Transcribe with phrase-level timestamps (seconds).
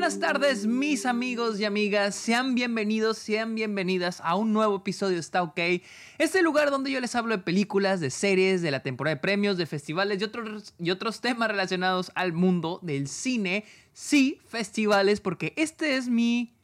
[0.00, 2.14] buenas tardes, mis amigos y amigas.
[2.14, 5.58] Sean bienvenidos, sean bienvenidas a un nuevo episodio de Está OK.
[6.16, 9.58] Este lugar donde yo les hablo de películas, de series, de la temporada de premios,
[9.58, 13.66] de festivales y otros, y otros temas relacionados al mundo del cine.
[13.92, 16.54] Sí, festivales, porque este es mi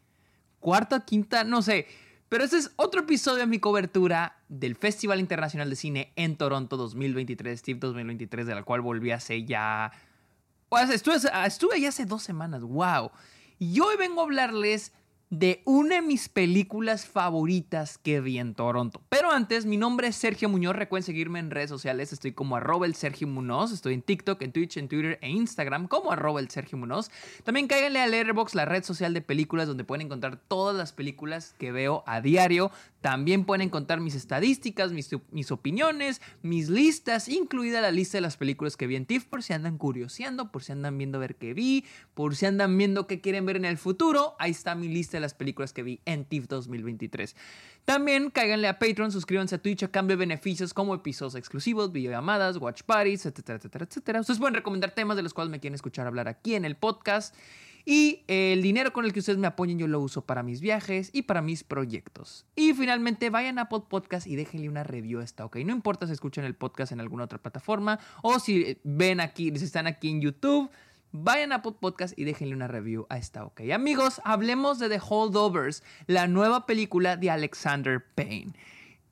[0.58, 1.88] cuarta, quinta, no sé.
[2.30, 6.78] Pero este es otro episodio de mi cobertura del Festival Internacional de Cine en Toronto
[6.78, 9.92] 2023, Steve 2023, de la cual volví hace ya
[10.92, 13.10] estuve, estuve ya hace dos semanas, wow.
[13.58, 14.92] Y hoy vengo a hablarles
[15.38, 19.02] de una de mis películas favoritas que vi en Toronto.
[19.10, 20.74] Pero antes, mi nombre es Sergio Muñoz.
[20.74, 22.14] Recuerden seguirme en redes sociales.
[22.14, 23.70] Estoy como arroba el Sergio Muñoz.
[23.70, 27.10] Estoy en TikTok, en Twitch, en Twitter e Instagram como arroba el Sergio Muñoz.
[27.44, 31.54] También cáiganle a Letterboxd, la red social de películas donde pueden encontrar todas las películas
[31.58, 32.70] que veo a diario.
[33.02, 38.76] También pueden encontrar mis estadísticas, mis, opiniones, mis listas, incluida la lista de las películas
[38.76, 41.84] que vi en TIFF por si andan curioseando, por si andan viendo ver qué vi,
[42.14, 44.34] por si andan viendo qué quieren ver en el futuro.
[44.40, 47.36] Ahí está mi lista de las películas que vi en TIFF 2023.
[47.84, 52.56] También cáiganle a Patreon, suscríbanse a Twitch a cambio de beneficios como episodios exclusivos, videollamadas,
[52.56, 54.20] watch parties, etcétera, etcétera, etcétera.
[54.20, 57.34] Ustedes pueden recomendar temas de los cuales me quieren escuchar hablar aquí en el podcast.
[57.88, 61.10] Y el dinero con el que ustedes me apoyen yo lo uso para mis viajes
[61.12, 62.44] y para mis proyectos.
[62.56, 65.58] Y finalmente vayan a Apple Podcast y déjenle una review a esta, ¿ok?
[65.58, 69.64] No importa si escuchan el podcast en alguna otra plataforma o si ven aquí, si
[69.64, 70.68] están aquí en YouTube
[71.22, 73.62] vayan a Podcast y déjenle una review a esta, ok.
[73.72, 78.52] Amigos, hablemos de The Holdovers, la nueva película de Alexander Payne.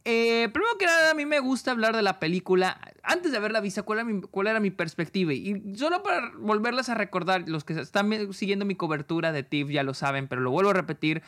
[0.07, 2.79] Eh, primero que nada, a mí me gusta hablar de la película.
[3.03, 5.33] Antes de haberla visto, ¿cuál era, mi, cuál era mi perspectiva?
[5.33, 9.83] Y solo para volverles a recordar, los que están siguiendo mi cobertura de TIFF ya
[9.83, 11.23] lo saben, pero lo vuelvo a repetir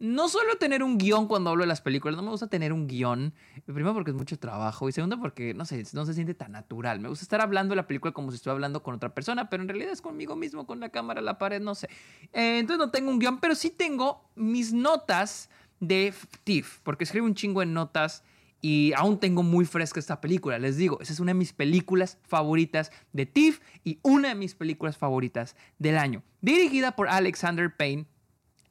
[0.00, 2.86] no suelo tener un guion cuando hablo de las películas, no me gusta tener un
[2.86, 3.34] guion.
[3.64, 7.00] Primero porque es mucho trabajo y segundo porque, no sé, no se siente tan natural.
[7.00, 9.62] Me gusta estar hablando de la película como si estuviera hablando con otra persona, pero
[9.62, 11.88] en realidad es conmigo mismo, con la cámara, la pared, no sé.
[12.32, 17.26] Eh, entonces no tengo un guion, pero sí tengo mis notas de TIFF, porque escribo
[17.26, 18.22] un chingo en notas
[18.60, 20.58] y aún tengo muy fresca esta película.
[20.58, 24.54] Les digo, esa es una de mis películas favoritas de TIFF y una de mis
[24.54, 26.22] películas favoritas del año.
[26.40, 28.06] Dirigida por Alexander Payne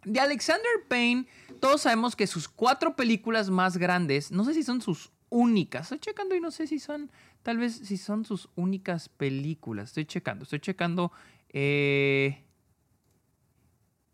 [0.08, 1.28] de Alexander Payne,
[1.60, 6.00] todos sabemos que sus cuatro películas más grandes, no sé si son sus únicas, estoy
[6.00, 7.12] checando y no sé si son,
[7.44, 11.12] tal vez si son sus únicas películas, estoy checando, estoy checando,
[11.50, 12.44] eh,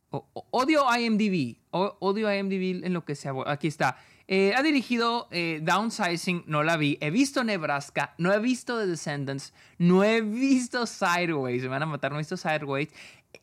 [0.09, 3.97] odio IMDb, odio IMDb en lo que sea, aquí está.
[4.27, 6.97] Eh, ha dirigido eh, Downsizing, no la vi.
[7.01, 11.85] He visto Nebraska, no he visto The Descendants, no he visto Sideways, me van a
[11.85, 12.89] matar, no he visto Sideways.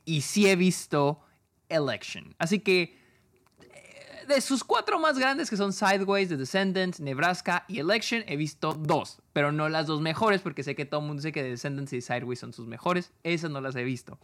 [0.05, 1.21] Y sí he visto
[1.71, 2.35] Election.
[2.39, 2.99] Así que
[3.61, 8.37] eh, de sus cuatro más grandes, que son Sideways, The Descendants, Nebraska y Election, he
[8.37, 11.43] visto dos, pero no las dos mejores, porque sé que todo el mundo dice que
[11.43, 13.13] The Descendants y Sideways son sus mejores.
[13.23, 14.19] Esas no las he visto.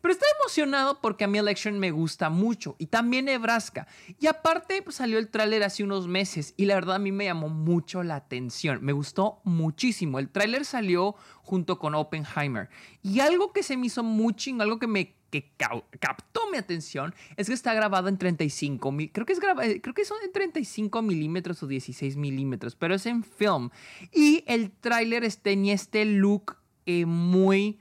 [0.00, 3.86] Pero estoy emocionado porque a mí Election me gusta mucho y también Nebraska.
[4.20, 7.24] Y aparte, pues, salió el tráiler hace unos meses y la verdad a mí me
[7.24, 8.78] llamó mucho la atención.
[8.82, 10.18] Me gustó muchísimo.
[10.18, 12.68] El tráiler salió junto con Oppenheimer.
[13.02, 17.14] Y algo que se me hizo muy chingo, algo que me que captó mi atención
[17.36, 21.02] es que está grabado en 35 mil, creo que es creo que son en 35
[21.02, 23.70] milímetros o 16 milímetros, pero es en film.
[24.12, 26.56] Y el tráiler tenía este look
[26.86, 27.78] eh, muy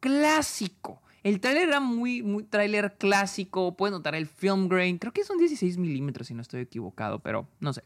[0.00, 1.02] clásico.
[1.22, 5.76] El tráiler era muy, tráiler clásico, puedes notar el film grain, creo que son 16
[5.78, 7.82] milímetros si no estoy equivocado, pero no sé.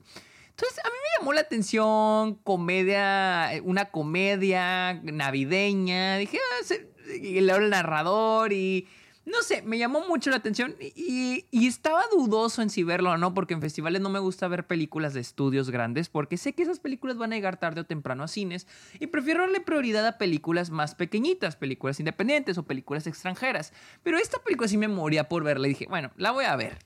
[0.51, 0.89] Entonces, a
[1.23, 6.17] llamó la atención comedia, eh, una comedia navideña.
[6.17, 6.75] Dije, ah,
[7.15, 8.89] y el narrador y
[9.25, 13.35] no sé, me llamó mucho la atención y, estaba dudoso en si verlo o no,
[13.35, 16.81] porque en festivales no me gusta ver películas de estudios grandes, porque sé que esas
[16.81, 18.67] películas van a llegar tarde o temprano a cines
[18.99, 23.73] y prefiero darle prioridad a películas más pequeñitas, películas independientes o películas extranjeras.
[24.03, 26.79] Pero esta película sí me moría por verla y dije, bueno, la voy a ver.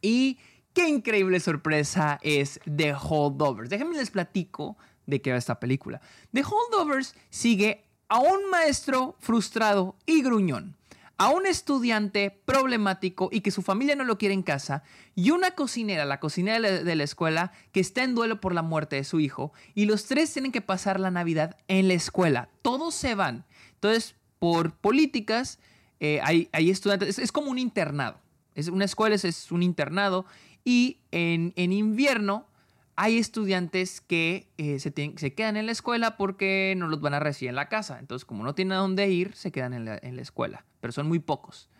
[0.00, 0.38] Y
[0.78, 3.68] qué increíble sorpresa es The Holdovers.
[3.68, 6.00] Déjenme les platico de qué va esta película.
[6.32, 10.76] The Holdovers sigue a un maestro frustrado y gruñón,
[11.16, 14.84] a un estudiante problemático y que su familia no lo quiere en casa,
[15.16, 18.94] y una cocinera, la cocinera de la escuela, que está en duelo por la muerte
[18.94, 22.50] de su hijo, y los tres tienen que pasar la Navidad en la escuela.
[22.62, 23.46] Todos se van.
[23.74, 25.58] Entonces, por políticas,
[25.98, 28.20] eh, hay, estudiantes, es, como un internado.
[28.54, 30.24] Es una escuela, es, un internado,
[30.68, 32.46] y en, en invierno
[32.94, 37.20] hay estudiantes que eh, se, se, quedan en la escuela porque no los van a
[37.20, 37.98] recibir en la casa.
[37.98, 40.66] Entonces, como no tienen a dónde ir, se quedan en la, escuela.
[40.82, 41.70] Pero son muy pocos.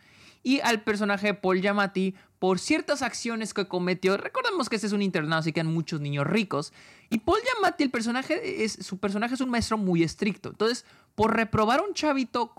[0.43, 4.94] Y al personaje de Paul Yamati, por ciertas acciones que cometió, recordemos que este es
[4.94, 6.73] un internado, así que hay muchos niños ricos.
[7.11, 10.49] Y Paul Yamati, el personaje, es, su personaje es un maestro muy estricto.
[10.49, 12.55] Entonces, por reprobar a un chavito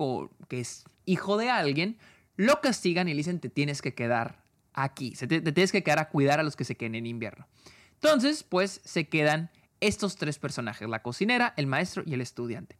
[0.48, 1.98] que es hijo de alguien,
[2.36, 4.38] lo castigan y le dicen te tienes que quedar
[4.74, 7.48] aquí, te, te tienes que quedar a cuidar a los que se queden en invierno.
[7.95, 9.50] Entonces, pues se quedan
[9.81, 12.77] estos tres personajes, la cocinera, el maestro y el estudiante.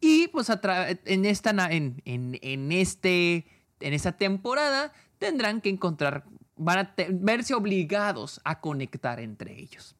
[0.00, 3.46] y pues en esta, en, en, este,
[3.80, 6.24] en esta temporada tendrán que encontrar,
[6.56, 9.96] van a verse obligados a conectar entre ellos.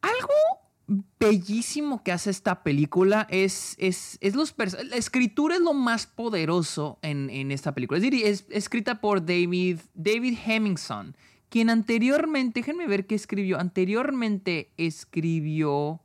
[0.00, 6.06] Algo bellísimo que hace esta película es, es, es los la escritura es lo más
[6.06, 8.00] poderoso en, en esta película.
[8.00, 11.16] Es, es, escrita por David, David Hemmingson,
[11.48, 16.00] quien anteriormente, déjenme ver qué escribió, anteriormente escribió,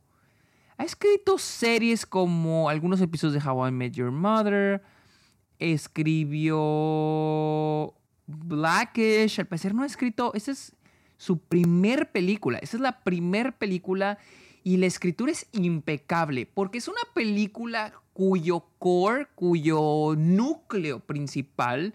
[0.76, 4.82] ha escrito series como algunos episodios de How I Met Your Mother,
[5.58, 6.58] escribió
[8.26, 10.76] Blackish, al parecer no ha escrito, esa es
[11.16, 14.18] su primer película, esa es la primer película
[14.68, 21.94] y la escritura es impecable porque es una película cuyo core, cuyo núcleo principal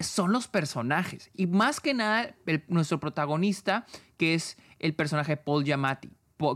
[0.00, 1.28] son los personajes.
[1.34, 2.34] Y más que nada,
[2.68, 3.84] nuestro protagonista,
[4.16, 6.08] que es el personaje Paul Giamatti,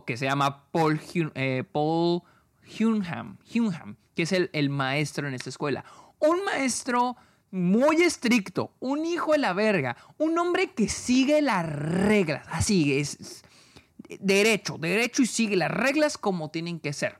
[0.07, 0.99] que se llama Paul,
[1.35, 3.37] eh, Hunham,
[4.15, 5.85] que es el, el maestro en esta escuela.
[6.21, 7.19] Un maestro
[7.51, 13.45] muy estricto, un hijo de la verga, un hombre que sigue las reglas, así es,
[14.21, 17.19] derecho, derecho y sigue las reglas como tienen que ser.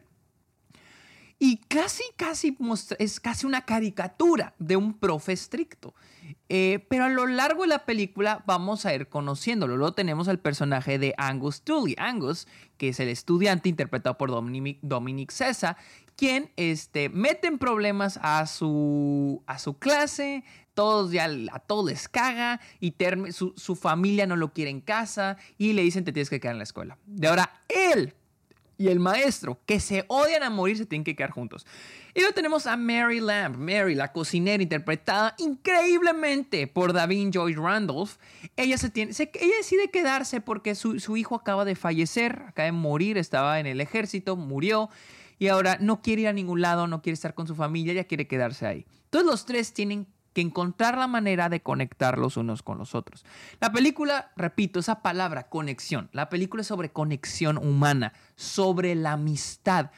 [1.43, 2.55] Y casi, casi
[2.99, 5.95] es casi una caricatura de un profe estricto.
[6.51, 9.79] Eh, pero a lo largo de la película vamos a ir conociéndolo.
[9.79, 11.95] Luego tenemos al personaje de Angus Tully.
[11.99, 12.47] Angus,
[12.77, 15.79] que es el estudiante interpretado por Dominic, Dominic Cesa,
[16.15, 20.45] quien este, mete en problemas a su, a su clase,
[20.81, 22.95] todos ya a todos les caga y
[23.33, 26.55] su, su, familia no lo quiere en casa y le dicen te tienes que quedar
[26.55, 26.97] en la escuela.
[27.05, 28.15] De ahora él
[28.79, 31.67] y el maestro, que se odian a morir, se tienen que quedar juntos.
[32.15, 38.17] Y luego tenemos a Mary Lamb, Mary, la cocinera, interpretada increíblemente por David Joyce Randolph.
[38.57, 42.73] Ella, se tiene, ella decide quedarse porque su, su hijo acaba de fallecer, acaba de
[42.73, 44.89] morir, estaba en el ejército, murió.
[45.39, 48.05] Y ahora no quiere ir a ningún lado, no quiere estar con su familia, ella
[48.05, 48.87] quiere quedarse ahí.
[49.11, 50.07] Todos los tres tienen
[50.41, 53.25] encontrar la manera de conectar los unos con los otros.
[53.61, 59.91] La película, repito, esa palabra, conexión, la película es sobre conexión humana, sobre la amistad.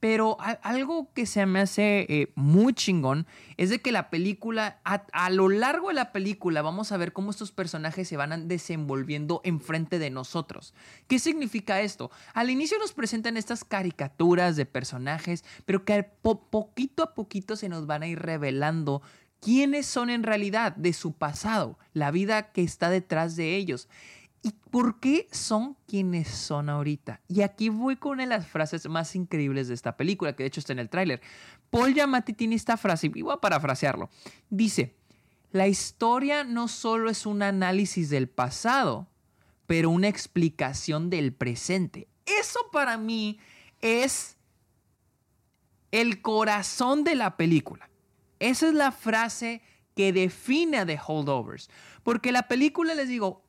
[0.00, 3.26] Pero algo que se me hace eh, muy chingón
[3.58, 7.30] es de que la película, a, lo largo de la película, vamos a ver cómo
[7.30, 10.72] estos personajes se van desenvolviendo enfrente de nosotros.
[11.06, 12.10] ¿Qué significa esto?
[12.32, 17.86] Al inicio nos presentan estas caricaturas de personajes, pero que poquito a poquito se nos
[17.86, 19.02] van a ir revelando
[19.40, 23.88] quiénes son en realidad de su pasado, la vida que está detrás de ellos.
[24.42, 27.20] ¿Y por qué son quienes son ahorita?
[27.28, 30.46] Y aquí voy con una de las frases más increíbles de esta película, que de
[30.46, 31.20] hecho está en el tráiler.
[31.68, 34.08] Paul Giamatti tiene esta frase, y voy a parafrasearlo.
[34.48, 34.94] Dice,
[35.52, 39.08] la historia no solo es un análisis del pasado,
[39.66, 42.08] pero una explicación del presente.
[42.24, 43.38] Eso para mí
[43.82, 44.36] es
[45.90, 47.89] el corazón de la película.
[48.40, 49.62] Esa es la frase
[49.94, 51.70] que define a The Holdovers.
[52.02, 53.44] Porque la película, les digo,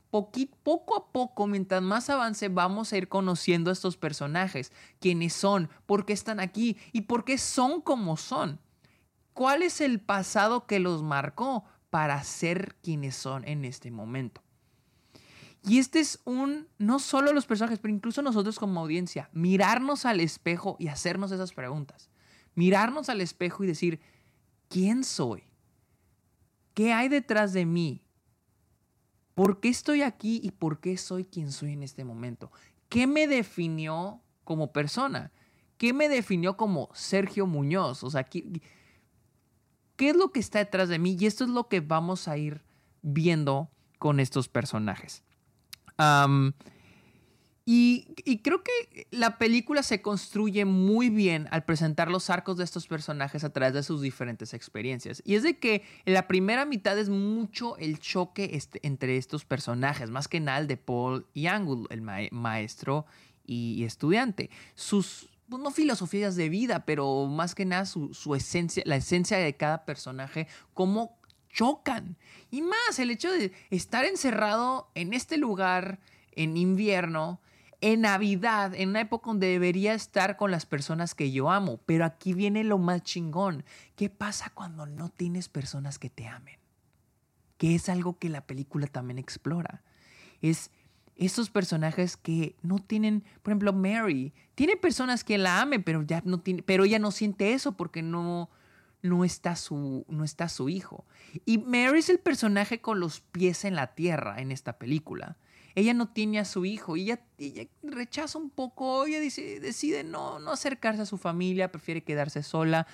[0.63, 5.69] poco a poco, mientras más avance, vamos a ir conociendo a estos personajes, quiénes son,
[5.85, 8.59] por qué están aquí y por qué son como son.
[9.33, 14.43] ¿Cuál es el pasado que los marcó para ser quienes son en este momento?
[15.63, 20.19] Y este es un, no solo los personajes, pero incluso nosotros como audiencia, mirarnos al
[20.19, 22.09] espejo y hacernos esas preguntas.
[22.55, 24.01] Mirarnos al espejo y decir,
[24.71, 25.43] ¿quién soy?
[26.73, 28.01] ¿Qué hay detrás de mí?
[29.35, 32.51] ¿Por qué estoy aquí y por qué soy quien soy en este momento?
[32.87, 35.31] ¿Qué me definió como persona?
[35.77, 38.03] ¿Qué me definió como Sergio Muñoz?
[38.03, 38.61] O sea, ¿qué,
[39.97, 41.17] es lo que está detrás de mí?
[41.19, 42.63] Y esto es lo que vamos a ir
[43.01, 45.23] viendo con estos personajes.
[47.73, 48.03] Y,
[48.43, 53.45] creo que la película se construye muy bien al presentar los arcos de estos personajes
[53.45, 55.23] a través de sus diferentes experiencias.
[55.25, 59.45] Y es de que en la primera mitad es mucho el choque este, entre estos
[59.45, 63.05] personajes, más que nada el de Paul y Angus, el maestro
[63.45, 64.49] y, estudiante.
[64.75, 69.37] Sus, pues, no filosofías de vida, pero más que nada su, su esencia, la esencia
[69.37, 72.17] de cada personaje, cómo chocan.
[72.49, 76.01] Y más el hecho de estar encerrado en este lugar
[76.33, 77.39] en invierno
[77.81, 81.79] en Navidad, en una época donde debería estar con las personas que yo amo.
[81.85, 83.65] Pero aquí viene lo más chingón.
[83.95, 86.59] ¿Qué pasa cuando no tienes personas que te amen?
[87.57, 89.81] Que es algo que la película también explora.
[90.41, 90.71] Es
[91.15, 96.21] esos personajes que no tienen, por ejemplo, Mary, tiene personas que la amen, pero ya
[96.25, 98.49] no tiene, pero ella no siente eso porque no,
[99.03, 101.05] no está su, no está su hijo.
[101.45, 105.37] Y Mary es el personaje con los pies en la tierra en esta película.
[105.75, 110.39] Ella no tiene a su hijo ella, ella rechaza un poco, ella dice, decide no,
[110.39, 112.87] no acercarse a su familia, prefiere quedarse sola.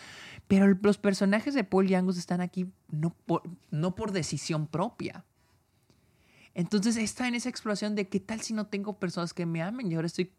[0.48, 5.26] Pero los personajes de Paul y Angus están aquí no por, no por decisión propia.
[6.54, 9.92] Entonces está en esa exploración de qué tal si no tengo personas que me amen
[9.92, 10.32] y ahora estoy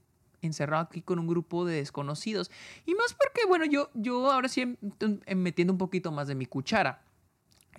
[0.42, 2.50] encerrado aquí con un grupo de desconocidos.
[2.86, 6.34] Y más porque, bueno, yo, yo ahora sí em, em, metiendo un poquito más de
[6.34, 7.02] mi cuchara.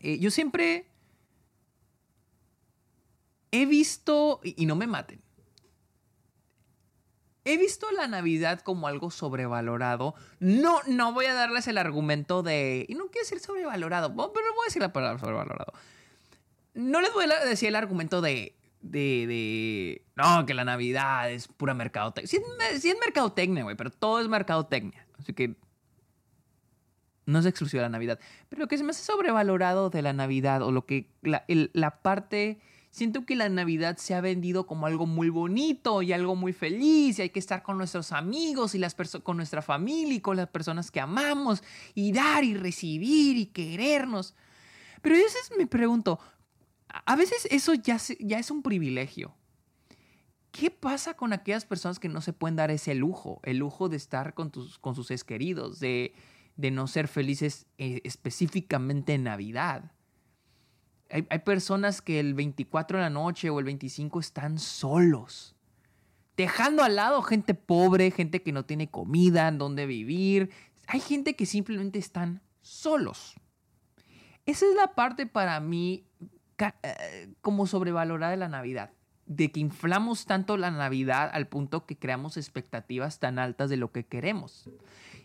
[0.01, 0.85] Eh, yo siempre
[3.51, 5.21] he visto, y, no me maten,
[7.45, 10.13] he visto la Navidad como algo sobrevalorado.
[10.39, 14.63] No, no voy a darles el argumento de, y no quiero decir sobrevalorado, pero voy
[14.63, 15.73] a decir la palabra sobrevalorado.
[16.73, 21.73] No les voy a decir el argumento de, de, no, que la Navidad es pura
[21.73, 22.27] mercadotecnia.
[22.27, 25.07] Sí, es, mercadotecnia, güey, pero todo es mercadotecnia.
[25.17, 25.55] Así que
[27.25, 28.19] no es exclusivo de la Navidad.
[28.49, 32.59] Pero lo que se me hace sobrevalorado de la Navidad o lo que la parte
[32.89, 37.19] siento que la Navidad se ha vendido como algo muy bonito y algo muy feliz
[37.19, 40.49] y hay que estar con nuestros amigos y las con nuestra familia y con las
[40.49, 44.35] personas que amamos y dar y recibir y querernos.
[45.01, 46.19] Pero yo veces me pregunto,
[46.87, 49.35] a veces eso ya, ya es un privilegio.
[50.51, 53.39] ¿Qué pasa con aquellas personas que no se pueden dar ese lujo?
[53.43, 56.13] El lujo de estar con, tus, con sus seres queridos, de,
[56.55, 59.91] de no ser felices eh, específicamente en Navidad.
[61.11, 65.55] Hay, personas que el 24 de la noche o el 25 están solos.
[66.37, 70.51] Dejando al lado gente pobre, gente que no tiene comida, en dónde vivir.
[70.87, 73.35] Hay gente que simplemente están solos.
[74.45, 76.05] Esa es la parte para mí
[76.59, 78.91] eh, como sobrevalorada de la Navidad.
[79.25, 83.91] De que inflamos tanto la Navidad al punto que creamos expectativas tan altas de lo
[83.91, 84.69] que queremos.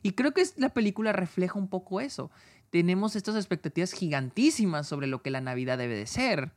[0.03, 2.31] Y creo que la película refleja un poco eso
[2.75, 6.50] tenemos estas expectativas gigantísimas sobre lo que la Navidad debe de ser.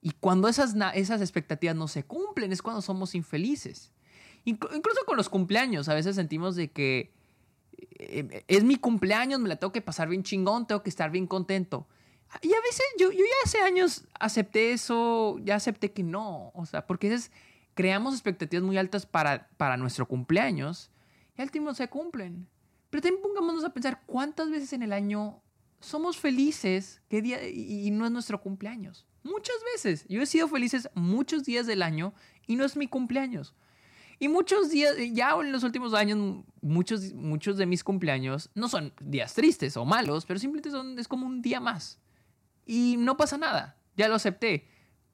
[0.00, 3.90] Y cuando esas, esas expectativas no se cumplen es cuando somos infelices.
[4.44, 7.12] Incluso con los cumpleaños, a veces sentimos de que
[7.98, 11.26] eh, es mi cumpleaños, me la tengo que pasar bien chingón, tengo que estar bien
[11.26, 11.88] contento.
[12.40, 16.64] Y a veces yo, yo ya hace años acepté eso, ya acepté que no, o
[16.64, 17.32] sea, porque es,
[17.74, 20.92] creamos expectativas muy altas para, para nuestro cumpleaños
[21.36, 22.46] y al último se cumplen.
[22.92, 25.42] Pero también pongámonos a pensar cuántas veces en el año
[25.80, 29.06] somos felices qué día, y no es nuestro cumpleaños.
[29.22, 30.04] Muchas veces.
[30.10, 32.12] Yo he sido felices muchos días del año
[32.46, 33.54] y no es mi cumpleaños.
[34.18, 38.92] Y muchos días, ya en los últimos años, muchos, muchos de mis cumpleaños no son
[39.00, 41.98] días tristes o malos, pero simplemente son, es como un día más.
[42.66, 44.68] Y no pasa nada, ya lo acepté.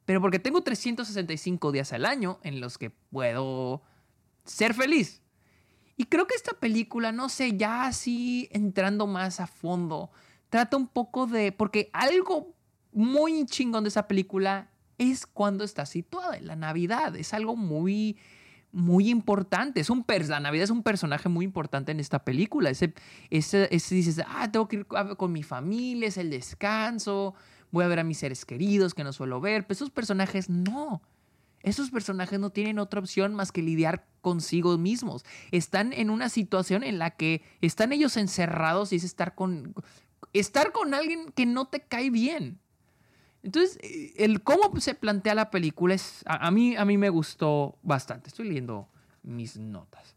[0.04, 3.82] Pero porque tengo 365 días al año en los que puedo
[4.44, 5.23] ser feliz.
[5.99, 10.11] Y creo que esta película, no sé, ya así entrando más a fondo,
[10.49, 12.55] trata un poco de, porque algo
[12.93, 18.17] muy chingón de esa película es cuando está situada en la Navidad, es algo muy
[18.71, 19.81] muy importante.
[19.81, 22.71] Es un la Navidad es un personaje muy importante en esta película.
[22.71, 22.95] Ese,
[23.31, 27.35] ese, ese, dices, ah, tengo que ir con mi familia, es el descanso,
[27.71, 29.67] voy a ver a mis seres queridos que no suelo ver.
[29.67, 31.02] Pero esos personajes no.
[31.62, 35.25] Esos personajes no tienen otra opción más que lidiar consigo mismos.
[35.50, 39.75] Están en una situación en la que están ellos encerrados y es estar con,
[40.33, 42.59] estar con alguien que no te cae bien.
[43.43, 47.77] Entonces, eh, el cómo se plantea la película es, a, mí, a mí me gustó
[47.83, 48.29] bastante.
[48.29, 48.88] Estoy leyendo
[49.23, 50.15] mis notas.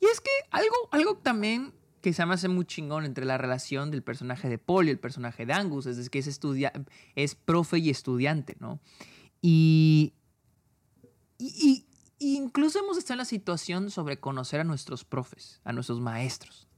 [0.00, 1.72] y es que algo, algo también
[2.06, 4.98] que se me hace muy chingón entre la relación del personaje de Paul y el
[5.00, 6.72] personaje de Angus, es que es, estudia
[7.16, 8.78] es profe y estudiante, ¿no?
[9.42, 10.14] Y,
[11.36, 11.84] y,
[12.20, 16.68] incluso hemos estado en la situación sobre conocer a nuestros profes, a nuestros maestros.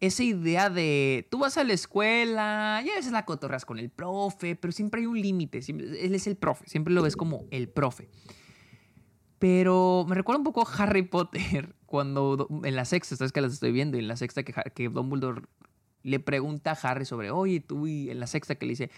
[0.00, 4.56] Esa idea de tú vas a la escuela, ya veces la cotorras con el profe,
[4.56, 5.60] pero siempre hay un límite.
[5.68, 8.08] Él es el profe, siempre lo ves como el profe.
[9.44, 13.52] Pero me recuerda un poco a Harry Potter, cuando en la sexta, sabes que las
[13.52, 15.42] estoy viendo, y en la sexta que, que Dumbledore
[16.02, 18.90] le pregunta a Harry sobre, oye, tú y en la sexta que le dice,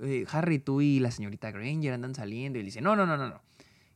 [0.00, 3.16] eh, Harry, tú y la señorita Granger andan saliendo, y le dice, no, no, no,
[3.16, 3.42] no, no.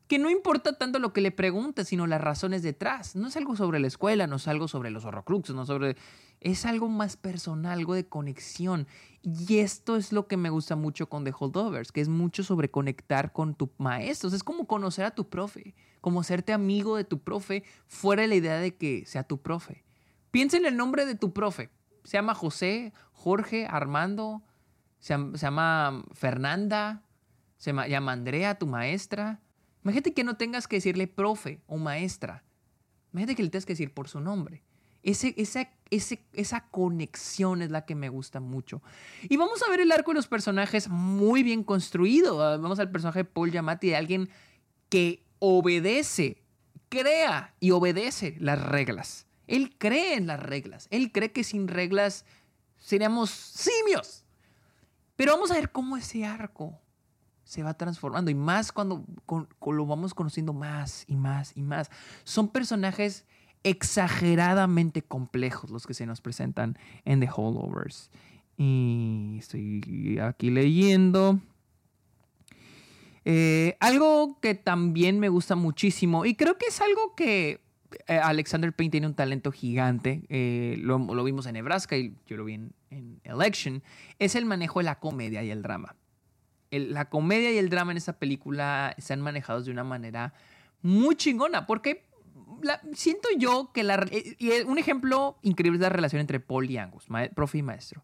[0.09, 3.17] Que no importa tanto lo que le pregunta, sino las razones detrás.
[3.17, 5.97] No es algo sobre la escuela, no es algo sobre los horrocruxes, no sobre...
[6.41, 8.87] Es algo más personal, algo de conexión.
[9.23, 12.71] Y esto es lo que me gusta mucho con The Holdovers, que es mucho sobre
[12.71, 14.29] conectar con tu maestro.
[14.29, 15.75] Es como conocer a tu profe
[16.07, 19.83] como serte amigo de tu profe, fuera de la idea de que sea tu profe.
[20.31, 21.69] Piensa en el nombre de tu profe.
[22.05, 24.41] Se llama José, Jorge, Armando,
[25.01, 27.03] se llama, Fernanda,
[27.57, 29.41] se llama Andrea, tu maestra.
[29.87, 32.43] Imagínate que no tengas que decirle profe o maestra.
[33.13, 34.65] Imagínate que le tengas que decir por su nombre.
[35.05, 35.29] Esa,
[36.33, 38.83] esa conexión es la que me gusta mucho.
[39.23, 42.43] Y vamos a ver el arco de los personajes muy bien construido.
[42.43, 44.29] Ah, vamos al personaje de Paul Yamati, de alguien
[44.89, 46.43] que obedece,
[46.89, 49.29] crea y obedece las reglas.
[49.47, 50.89] Él cree en las reglas.
[50.91, 52.25] Él cree que sin reglas
[52.79, 54.25] seríamos simios.
[55.15, 56.77] Pero vamos a ver cómo ese arco
[57.47, 61.91] se va transformando y más cuando lo vamos conociendo más y más y más.
[62.25, 63.25] Son personajes
[63.63, 68.11] exageradamente complejos los que se nos presentan en The Holdovers.
[68.59, 71.41] Y estoy aquí leyendo.
[73.25, 77.61] Eh, algo que también me gusta muchísimo y creo que es algo que
[78.09, 82.45] eh, Alexander Payne tiene un talento gigante, eh, lo, vimos en Nebraska y yo lo
[82.45, 82.73] vi en,
[83.25, 83.83] Election,
[84.21, 85.97] es el manejo de la comedia y el drama.
[86.79, 90.35] La comedia y el drama en esa película están manejados de una manera
[90.83, 92.07] muy chingona, porque
[92.95, 94.07] siento yo que la...
[94.11, 98.03] Eh, y un ejemplo increíble es la relación entre Paul y Angus, profe y maestro.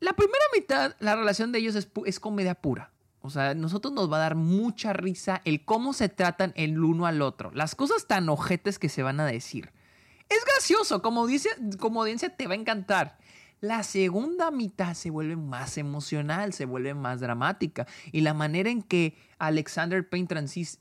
[0.00, 2.92] La primera mitad, la relación de ellos es, comedia pura.
[3.22, 7.06] O sea, nosotros nos va a dar mucha risa el cómo se tratan el uno
[7.06, 7.50] al otro.
[7.52, 9.72] Las cosas tan ojetes que se van a decir.
[10.28, 13.18] Es gracioso, como, dice, como audiencia te va a encantar.
[13.60, 17.86] La segunda mitad se vuelve más emocional, se vuelve más dramática.
[18.12, 20.28] Y la manera en que Alexander Payne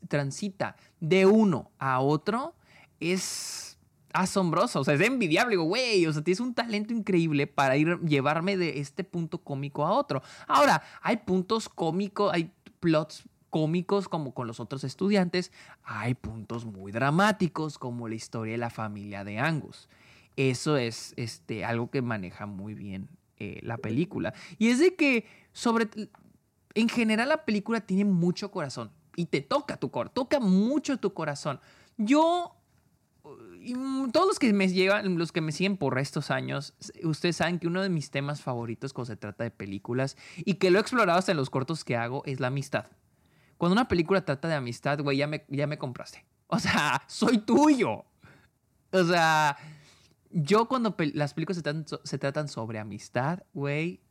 [0.08, 2.54] transita de uno a otro
[3.00, 3.78] es
[4.12, 4.82] asombroso.
[4.82, 5.56] O sea, es envidiable.
[5.56, 9.92] güey, o sea, tienes un talento increíble para ir, llevarme de este punto cómico a
[9.92, 10.22] otro.
[10.48, 15.52] Ahora, hay puntos cómicos, hay plots cómicos como con los otros estudiantes,
[15.84, 19.88] hay puntos muy dramáticos como la historia de la familia de Angus.
[20.36, 24.34] Eso es este, algo que maneja muy bien eh, la película.
[24.58, 25.90] Y es de que, sobre.
[26.74, 28.92] En general, la película tiene mucho corazón.
[29.16, 30.14] Y te toca tu corazón.
[30.14, 31.60] Toca mucho tu corazón.
[31.98, 32.56] Yo.
[33.62, 33.74] Y
[34.12, 37.66] todos los que me llevan, los que me siguen por estos años, ustedes saben que
[37.66, 41.18] uno de mis temas favoritos cuando se trata de películas y que lo he explorado
[41.18, 42.86] hasta en los cortos que hago es la amistad.
[43.58, 46.24] Cuando una película trata de amistad, güey, ya me, ya me compraste.
[46.48, 48.06] O sea, soy tuyo.
[48.92, 49.58] O sea,
[50.38, 51.64] yo cuando las películas
[52.04, 54.02] se tratan, sobre amistad, güey,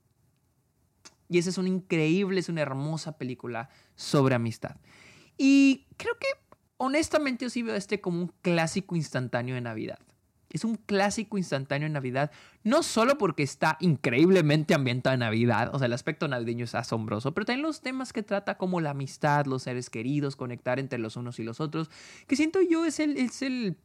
[1.28, 4.76] y esa es una increíble, es una hermosa película sobre amistad.
[5.36, 6.28] Y creo que
[6.78, 9.98] honestamente yo sí veo este como un clásico instantáneo de Navidad.
[10.48, 12.30] Es un clásico instantáneo de Navidad,
[12.62, 17.34] no solo porque está increíblemente ambientado en Navidad, o sea, el aspecto navideño es asombroso,
[17.34, 21.16] pero también los temas que trata como la amistad, los seres queridos, conectar entre los
[21.16, 21.90] unos y los otros,
[22.26, 23.76] que siento yo es el, es el,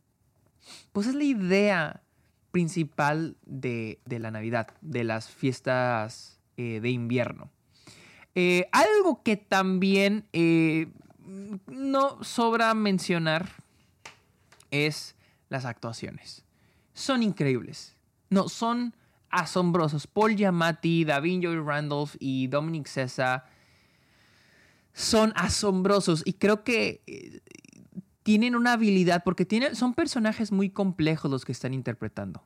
[0.93, 2.03] pues es la idea
[2.51, 7.49] principal de, la Navidad, de las fiestas eh, de invierno.
[8.35, 10.87] Eh, algo que también eh,
[11.67, 13.49] no sobra mencionar
[14.71, 15.15] es
[15.49, 16.43] las actuaciones.
[16.93, 17.95] Son increíbles.
[18.29, 18.95] No, son
[19.29, 20.07] asombrosos.
[20.07, 23.45] Paul Giamatti, Davin Joy Randolph y Dominic Cesa
[24.93, 27.41] son asombrosos y creo que
[28.29, 32.43] tienen una habilidad, porque tienen, son personajes muy complejos los que están interpretando.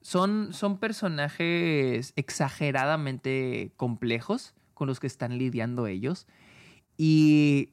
[0.00, 6.28] Son, son personajes exageradamente complejos con los que están lidiando ellos.
[6.96, 7.70] Y,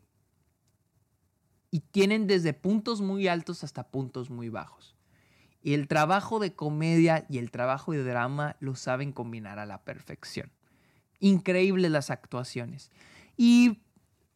[1.69, 4.95] y tienen desde puntos muy altos hasta puntos muy bajos.
[5.61, 9.83] Y el trabajo de comedia y el trabajo de drama lo saben combinar a la
[9.83, 10.51] perfección.
[11.19, 12.89] Increíbles las actuaciones.
[13.37, 13.83] Y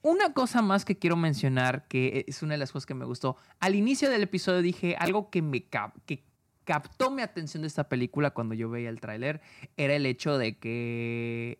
[0.05, 3.37] una cosa más que quiero mencionar, que es una de las cosas que me gustó.
[3.59, 5.65] Al inicio del episodio dije algo que me
[6.63, 9.41] captó mi atención de esta película cuando yo veía el tráiler,
[9.77, 11.57] era el hecho de que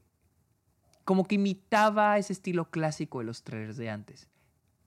[1.06, 4.30] como que imitaba ese estilo clásico de los trailers de antes.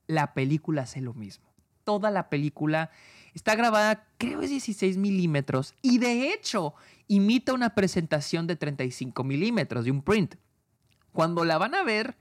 [0.06, 1.52] La película hace lo mismo.
[1.82, 2.92] Toda la película
[3.34, 6.74] está grabada, creo es 16 milímetros, y de hecho
[7.08, 10.36] imita una presentación de 35 milímetros, de un print.
[11.10, 12.16] Cuando la van a ver,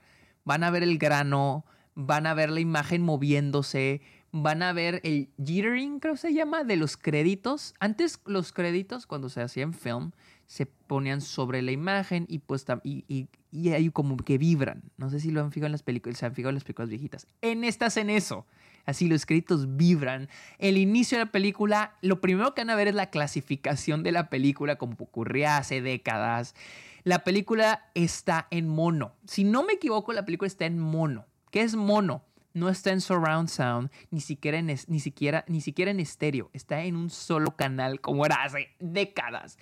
[0.48, 4.00] van a ver el grano, van a ver la imagen moviéndose,
[4.32, 7.74] van a ver el jittering, creo que se llama, de los créditos.
[7.80, 10.12] Antes los créditos, cuando se hacían film,
[10.46, 14.84] se ponían sobre la imagen y pues y, y, y ahí como que vibran.
[14.96, 16.88] No sé si lo han fijado en las películas, se han fijado en las películas
[16.88, 17.26] viejitas.
[17.42, 18.46] En estas en eso.
[18.86, 20.30] Así los créditos vibran.
[20.58, 24.12] El inicio de la película, lo primero que van a ver es la clasificación de
[24.12, 26.54] la película como ocurría hace décadas.
[27.08, 29.14] La película está en mono.
[29.24, 31.24] Si no me equivoco, la película está en mono.
[31.50, 32.22] ¿Qué es mono?
[32.52, 36.50] No está en surround sound, ni siquiera en, ni siquiera, ni siquiera en estéreo.
[36.52, 39.56] Está en un solo canal como era hace décadas.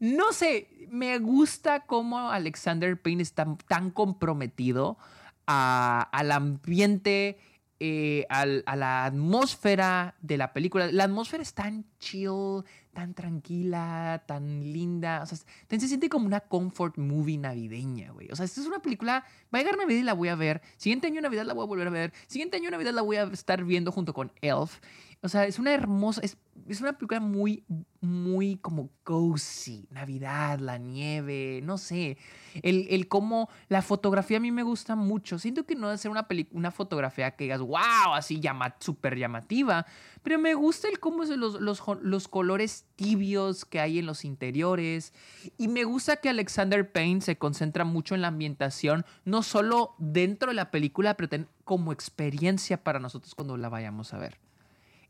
[0.00, 4.96] No sé, me gusta cómo Alexander Payne está tan comprometido
[5.44, 7.38] al ambiente
[7.78, 10.90] eh, a la atmósfera de la película.
[10.90, 12.64] La atmósfera es tan chill,
[12.96, 15.20] tan tranquila, tan linda.
[15.22, 18.30] O sea, se siente como una comfort movie navideña, güey.
[18.32, 19.22] O sea, esta es una película.
[19.54, 20.62] Va a llegar Navidad y la voy a ver.
[20.78, 22.14] Siguiente año Navidad la voy a volver a ver.
[22.26, 24.78] Siguiente año Navidad la voy a estar viendo junto con Elf.
[25.22, 26.36] O sea, es una hermosa, es,
[26.68, 27.64] es, una película muy,
[28.00, 29.88] muy como cozy.
[29.90, 32.18] Navidad, la nieve, no sé.
[32.62, 35.38] El, el cómo la fotografía a mí me gusta mucho.
[35.38, 39.86] Siento que no debe ser una, una fotografía que digas, wow, así llama, súper llamativa.
[40.22, 44.24] Pero me gusta el cómo son los, los, los, colores tibios que hay en los
[44.24, 45.14] interiores.
[45.56, 50.50] Y me gusta que Alexander Payne se concentra mucho en la ambientación, no solo dentro
[50.50, 54.45] de la película, pero como experiencia para nosotros cuando la vayamos a ver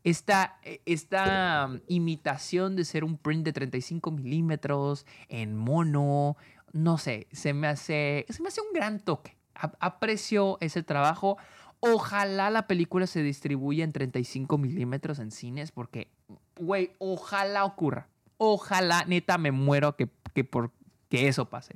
[0.09, 6.37] esta, e, esta um, imitación de ser un print de 35 milímetros en mono,
[6.71, 9.37] no sé, se me hace, se me hace un gran toque.
[9.53, 11.37] aprecio ese trabajo.
[11.79, 16.09] Ojalá la película se distribuya en 35 milímetros en cines porque,
[16.57, 18.07] güey, ojalá ocurra.
[18.37, 20.71] Ojalá, neta, me muero que, que por
[21.09, 21.75] que eso pase.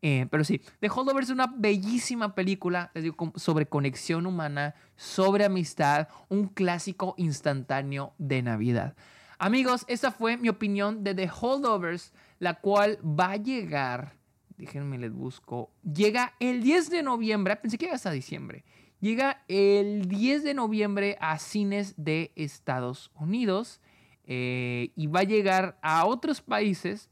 [0.00, 5.44] Eh, pero sí, The Holdovers es una bellísima película, les digo, sobre conexión humana, sobre
[5.44, 8.94] amistad, un clásico instantáneo de Navidad.
[9.38, 14.14] Amigos, esa fue mi opinión de The Holdovers, la cual va a llegar,
[14.56, 18.64] déjenme les busco, llega el 10 de noviembre, pensé que iba hasta diciembre,
[19.00, 23.80] llega el 10 de noviembre a cines de Estados Unidos
[24.24, 27.10] eh, y va a llegar a otros países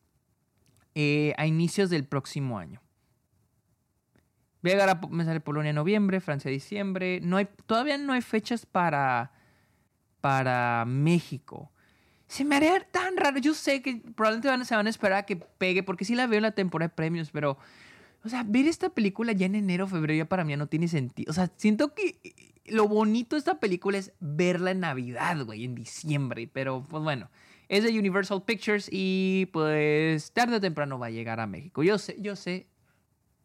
[0.98, 2.80] eh, a inicios del próximo año.
[4.62, 7.20] Voy a llegar a, me sale Polonia en noviembre, Francia diciembre.
[7.22, 9.30] No hay, todavía no hay fechas para,
[10.22, 11.70] para México.
[12.28, 13.36] Se me haría tan raro.
[13.38, 16.38] Yo sé que probablemente se van a esperar a que pegue, porque sí la veo
[16.38, 17.58] en la temporada de premios, pero,
[18.24, 21.30] o sea, ver esta película ya en enero, febrero, ya para mí no tiene sentido.
[21.30, 22.18] O sea, siento que
[22.64, 26.48] lo bonito de esta película es verla en Navidad, güey, en diciembre.
[26.50, 27.28] Pero, pues bueno,
[27.68, 31.82] es de Universal Pictures y pues tarde o temprano va a llegar a México.
[31.82, 32.68] Yo sé, yo sé,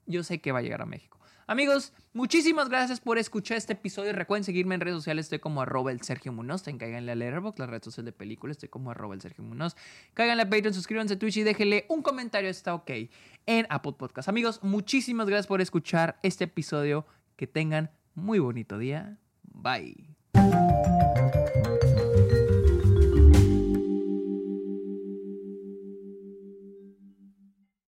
[0.05, 1.11] yo sé que va a llegar a México.
[1.47, 4.13] Amigos, muchísimas gracias por escuchar este episodio.
[4.13, 5.25] Recuerden seguirme en redes sociales.
[5.25, 6.63] Estoy como arroba el Sergio Munoz.
[6.63, 8.55] Cáiganle a Letterboxd, la red social de películas.
[8.55, 9.75] Estoy como arroba el Sergio Munoz.
[10.13, 12.49] Cáiganle a Patreon, suscríbanse a Twitch y déjenle un comentario.
[12.49, 12.91] Está ok
[13.47, 14.29] en Apple Podcast.
[14.29, 17.05] Amigos, muchísimas gracias por escuchar este episodio.
[17.35, 19.17] Que tengan muy bonito día.
[19.43, 20.15] Bye.